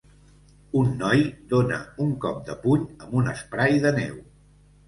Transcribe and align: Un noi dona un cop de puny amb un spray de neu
Un 0.79 0.89
noi 1.01 1.21
dona 1.51 1.77
un 2.05 2.15
cop 2.25 2.41
de 2.49 2.57
puny 2.65 2.89
amb 3.05 3.15
un 3.23 3.33
spray 3.43 3.79
de 3.85 3.97
neu 4.03 4.21